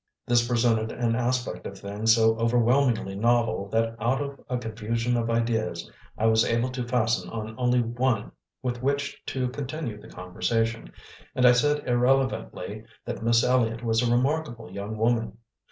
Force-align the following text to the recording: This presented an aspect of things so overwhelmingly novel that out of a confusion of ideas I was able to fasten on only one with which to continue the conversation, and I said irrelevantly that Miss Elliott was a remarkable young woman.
This 0.25 0.47
presented 0.47 0.91
an 0.91 1.15
aspect 1.15 1.67
of 1.67 1.77
things 1.77 2.15
so 2.15 2.35
overwhelmingly 2.39 3.13
novel 3.15 3.69
that 3.69 3.95
out 4.01 4.19
of 4.19 4.39
a 4.49 4.57
confusion 4.57 5.15
of 5.15 5.29
ideas 5.29 5.91
I 6.17 6.25
was 6.25 6.43
able 6.43 6.69
to 6.71 6.87
fasten 6.87 7.29
on 7.29 7.53
only 7.55 7.83
one 7.83 8.31
with 8.63 8.81
which 8.81 9.23
to 9.27 9.49
continue 9.49 10.01
the 10.01 10.09
conversation, 10.09 10.91
and 11.35 11.45
I 11.45 11.51
said 11.51 11.87
irrelevantly 11.87 12.83
that 13.05 13.21
Miss 13.21 13.43
Elliott 13.43 13.83
was 13.83 14.01
a 14.01 14.11
remarkable 14.11 14.71
young 14.71 14.97
woman. 14.97 15.37